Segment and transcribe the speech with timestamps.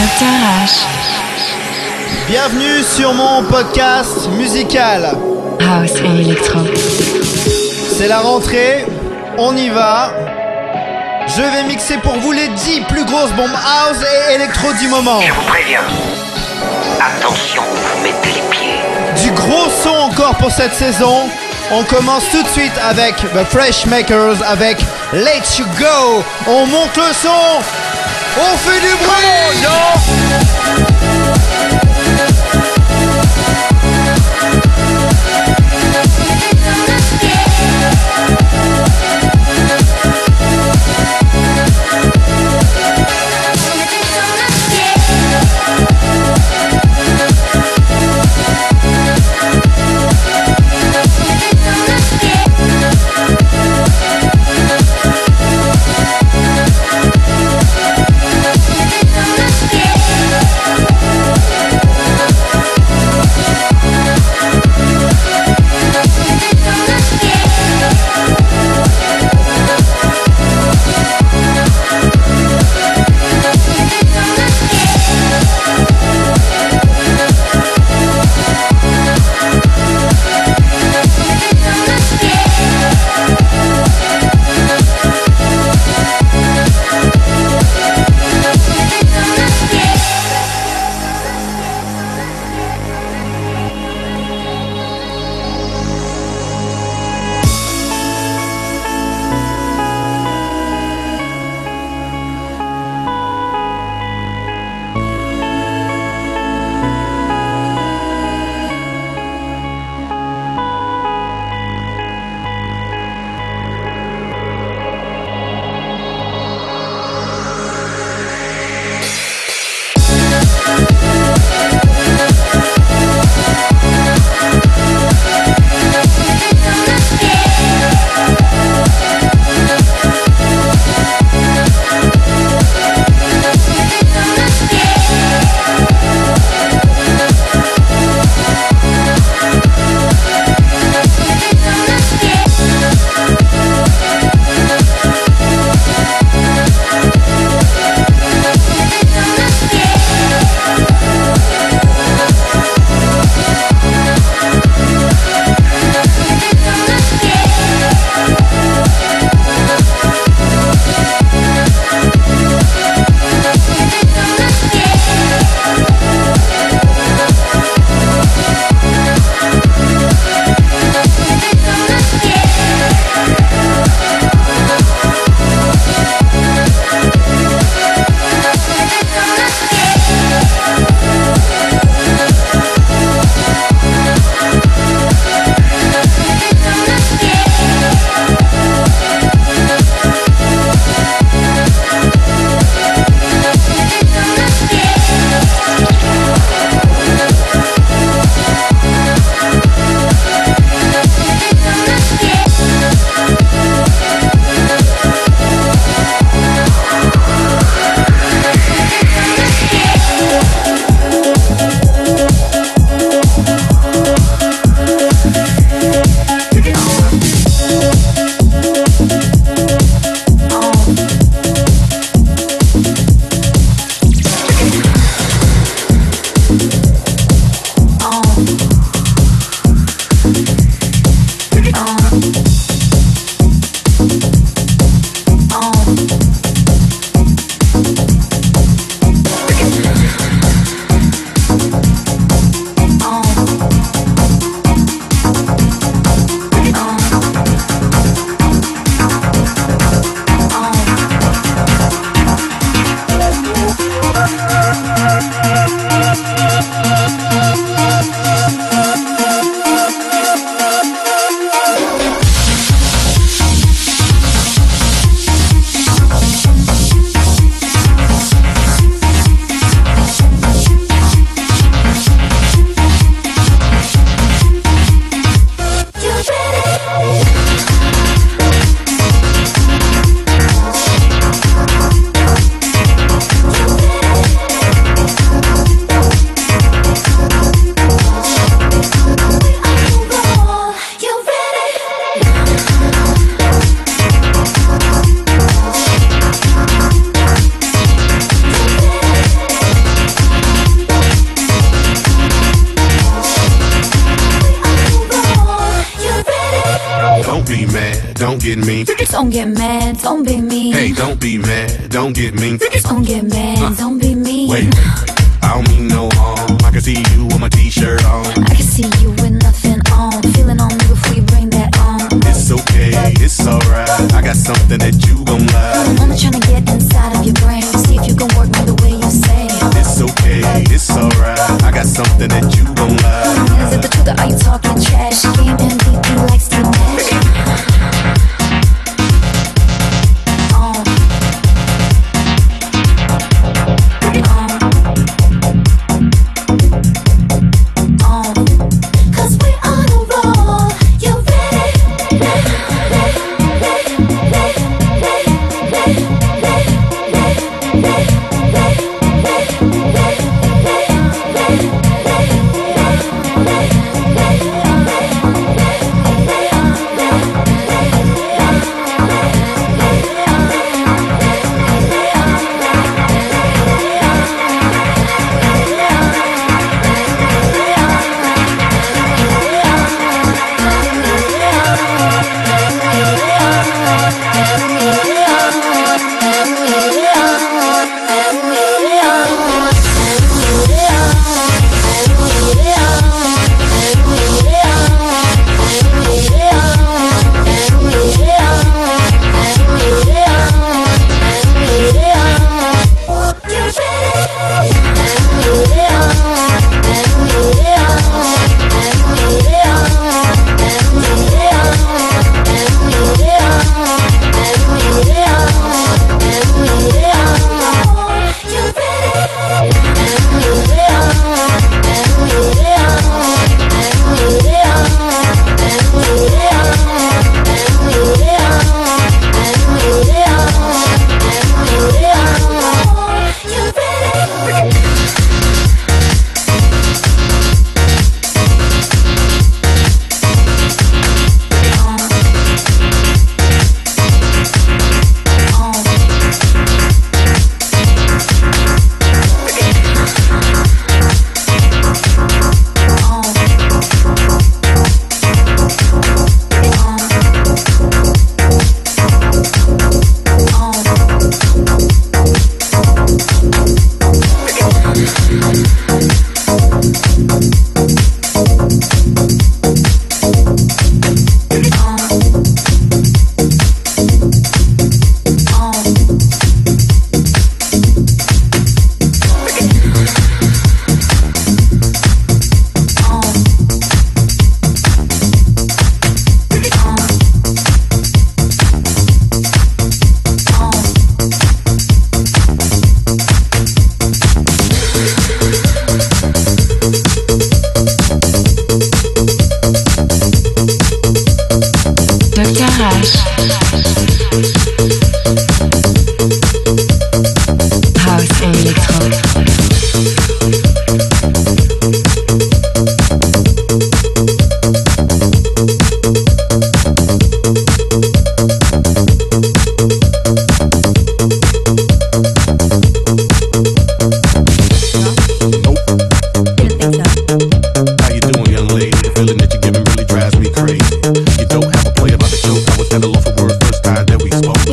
[0.00, 0.86] H,
[2.26, 5.14] Bienvenue sur mon podcast musical.
[5.60, 6.60] House et Electro.
[7.98, 8.86] C'est la rentrée,
[9.36, 10.10] on y va.
[11.26, 13.98] Je vais mixer pour vous les 10 plus grosses bombes house
[14.30, 15.20] et électro du moment.
[15.20, 15.84] Je vous préviens.
[16.98, 18.80] Attention, vous mettez les pieds.
[19.22, 21.28] Du gros son encore pour cette saison.
[21.72, 24.78] On commence tout de suite avec The Fresh Makers avec
[25.12, 26.24] Let You Go.
[26.48, 27.60] On monte le son.
[28.36, 29.30] On fait du bruit.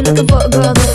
[0.07, 0.86] Looking for a girl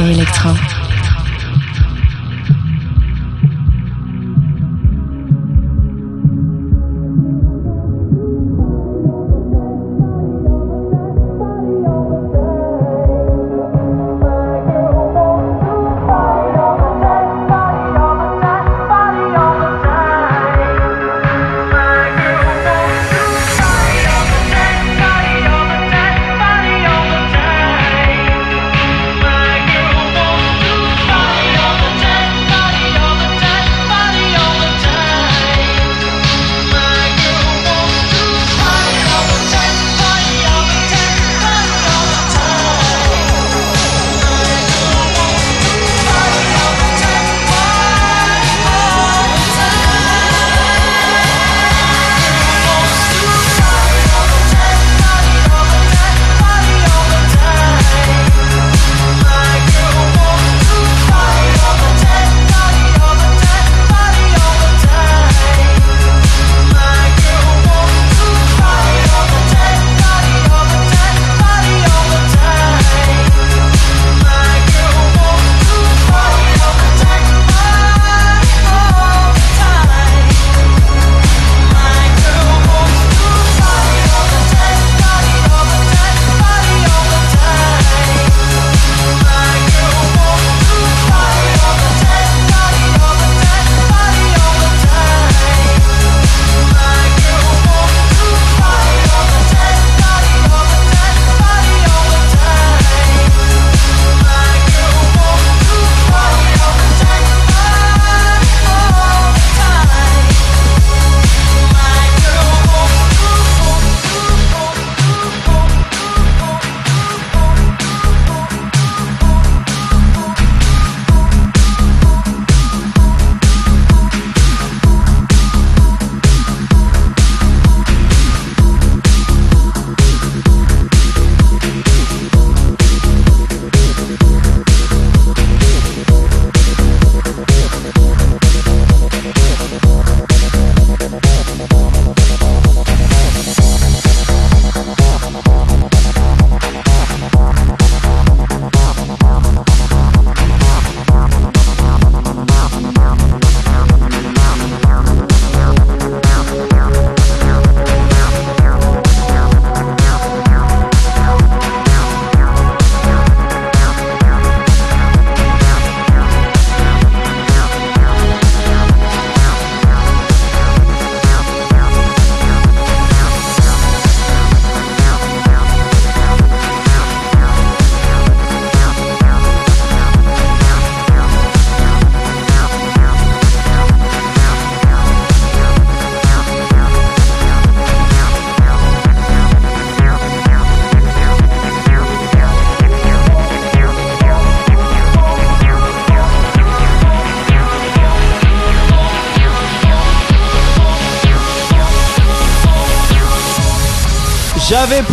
[0.00, 0.69] House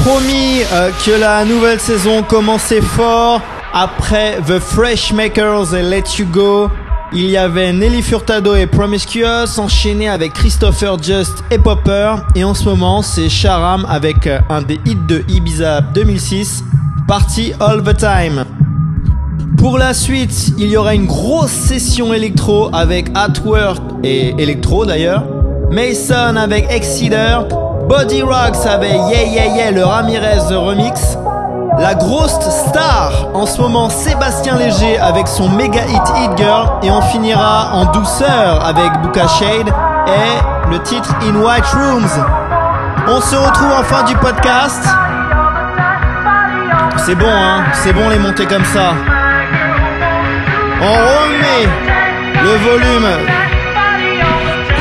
[0.08, 3.42] promis euh, que la nouvelle saison commençait fort.
[3.74, 6.70] Après The Fresh Makers et Let You Go,
[7.12, 12.16] il y avait Nelly Furtado et Promiscuous enchaîné avec Christopher Just et Popper.
[12.36, 16.64] Et en ce moment, c'est Sharam avec euh, un des hits de Ibiza 2006,
[17.06, 18.46] Party All the Time.
[19.58, 24.86] Pour la suite, il y aura une grosse session électro avec At Work et électro
[24.86, 25.26] d'ailleurs.
[25.70, 27.40] Mason avec Exceeder,
[27.88, 31.18] Body Rocks avec Yeah Yeah Yeah le Ramirez remix.
[31.80, 36.92] La grosse star en ce moment Sébastien Léger avec son méga hit Hit Girl et
[36.92, 39.70] on finira en douceur avec Buka Shade
[40.08, 42.26] et le titre In White Rooms.
[43.08, 44.84] On se retrouve en fin du podcast.
[47.06, 48.94] C'est bon hein, c'est bon les montées comme ça.
[50.82, 51.70] On remet
[52.44, 53.08] le volume.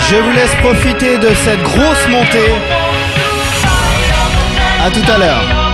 [0.08, 2.85] Je vous laisse profiter de cette grosse montée.
[4.86, 5.65] À tout à l'heure.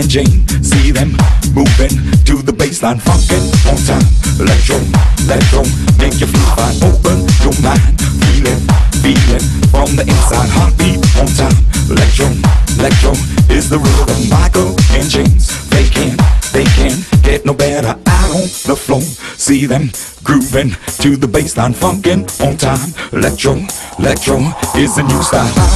[0.00, 1.12] And Jane, see them
[1.52, 1.92] moving
[2.24, 4.06] to the baseline, funkin' on time.
[4.40, 4.80] Electro,
[5.28, 5.60] electro,
[6.00, 6.76] make you feel fine.
[6.88, 8.60] Open your mind, feel it,
[9.04, 10.48] feel it from the inside.
[10.56, 11.58] Heartbeat on time.
[11.92, 12.32] Electro,
[12.80, 13.12] electro
[13.52, 14.20] is the rhythm.
[14.32, 16.16] Michael and James, they can,
[16.52, 19.02] they can get no better out on the floor.
[19.36, 19.90] See them
[20.24, 20.70] grooving
[21.04, 22.94] to the baseline, funkin' on time.
[23.12, 23.60] Electro,
[23.98, 24.38] electro
[24.76, 25.70] is the new style.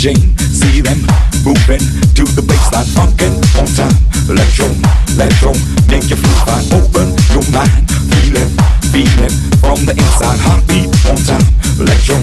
[0.00, 0.96] Jane, see them
[1.44, 1.84] moving
[2.16, 3.92] to the baseline, funkin' on time.
[4.32, 4.64] Electro,
[5.12, 5.52] electro,
[5.92, 6.64] make you feel fine.
[6.72, 8.48] Open your mind, feel it,
[8.88, 10.40] feel it from the inside.
[10.40, 11.44] Heartbeat on time.
[11.76, 12.16] Electro,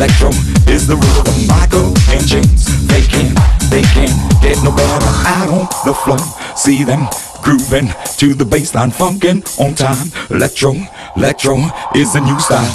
[0.00, 0.32] electro
[0.72, 1.36] is the rhythm.
[1.44, 3.36] Michael and James, they can,
[3.68, 4.08] they can
[4.40, 6.16] get no better out on the floor.
[6.56, 7.12] See them
[7.44, 10.08] grooving to the baseline, funkin' on time.
[10.30, 10.72] Electro,
[11.14, 11.60] electro
[11.94, 12.72] is the new style.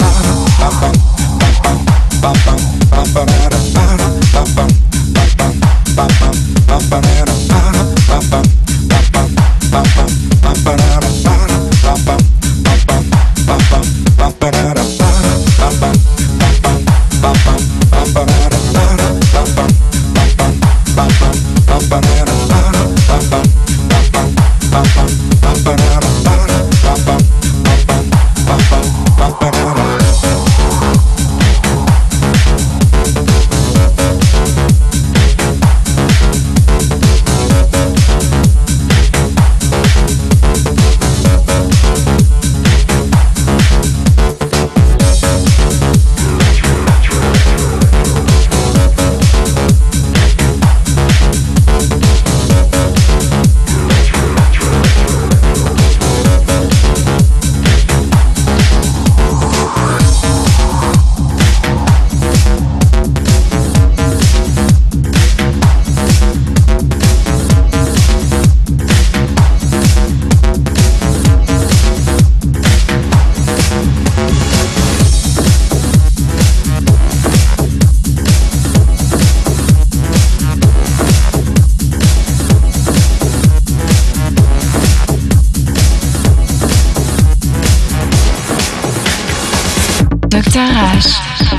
[2.24, 2.58] Bam bam
[2.90, 3.44] bam bam
[90.54, 91.53] House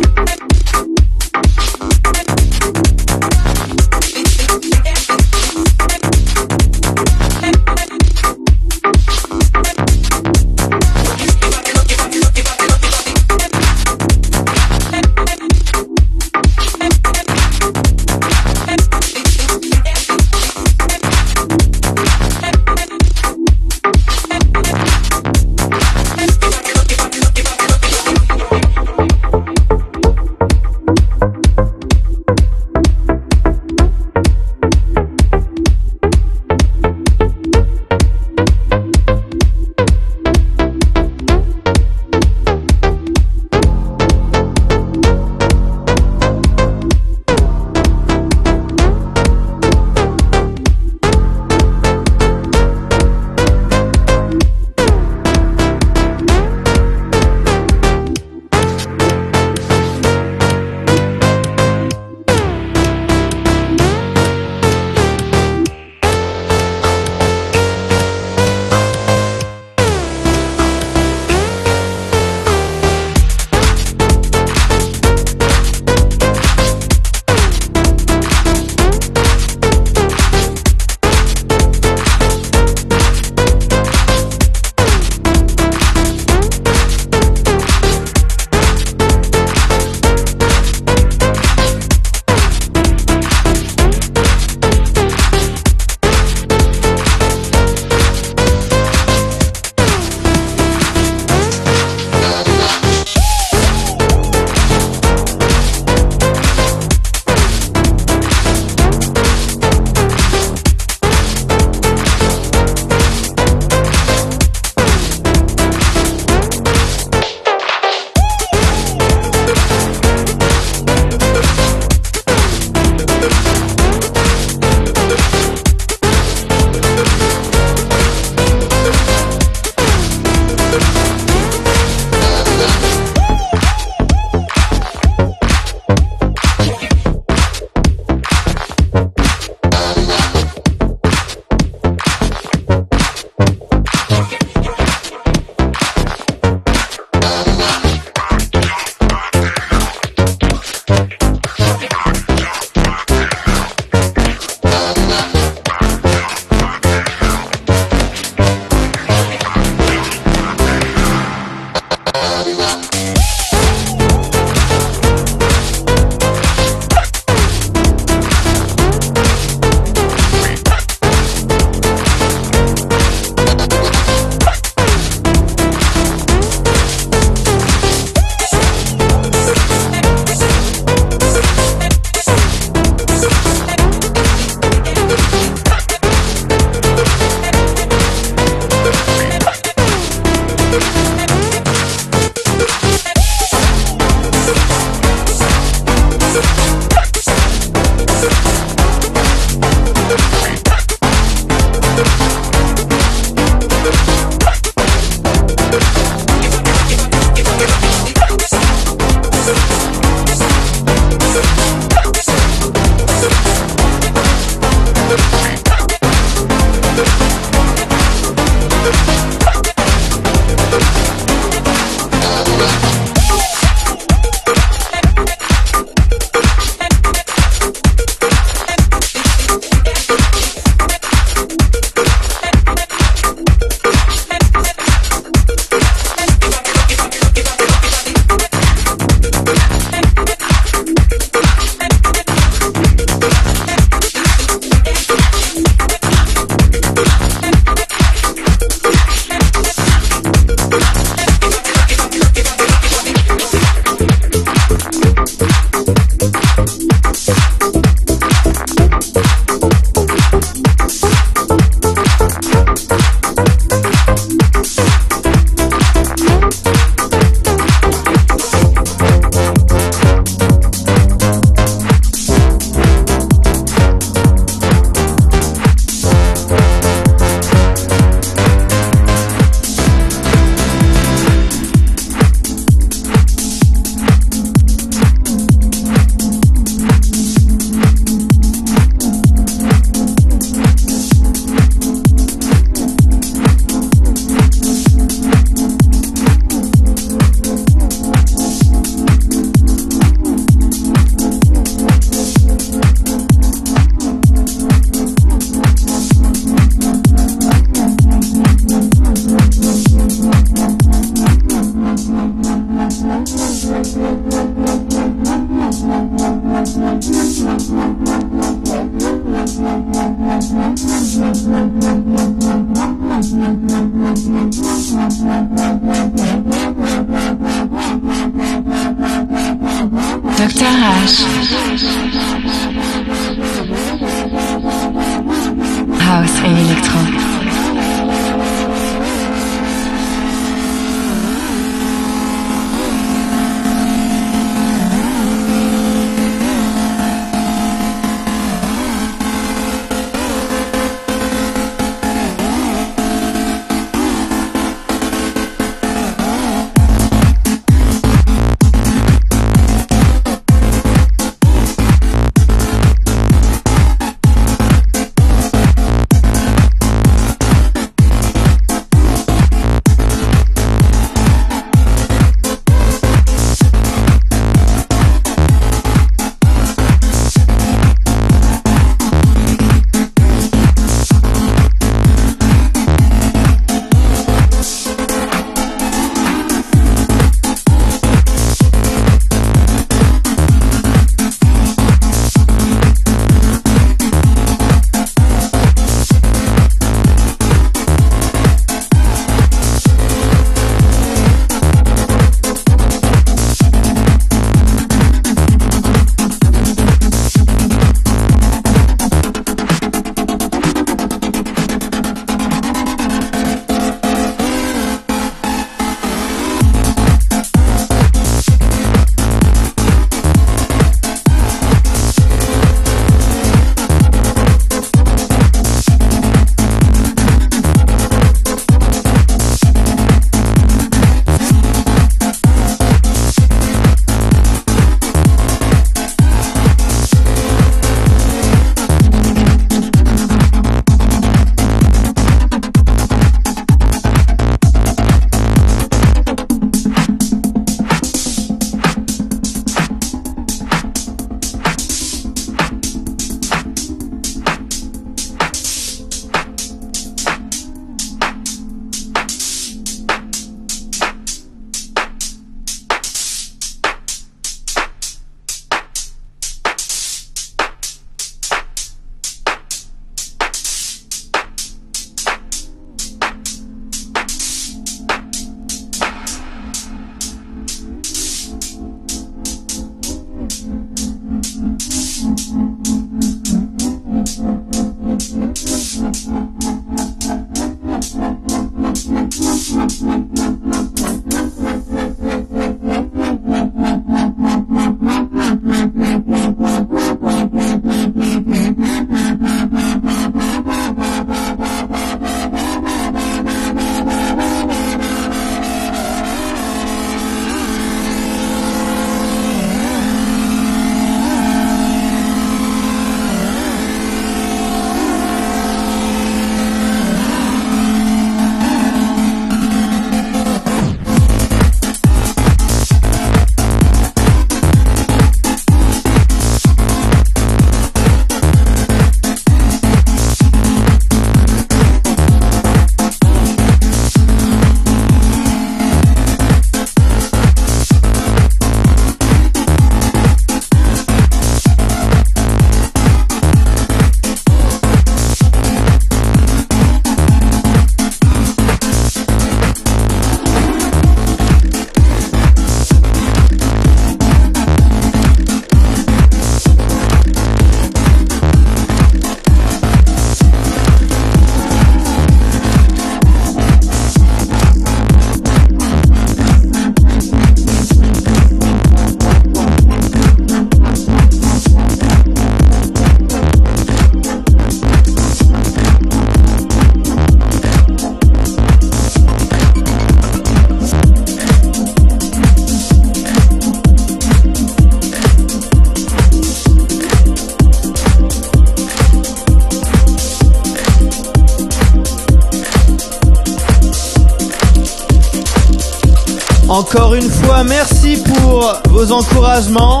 [596.80, 600.00] Encore une fois, merci pour vos encouragements.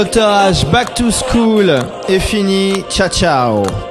[0.04, 1.68] Dr Back to School
[2.08, 2.82] est fini.
[2.88, 3.89] Ciao ciao.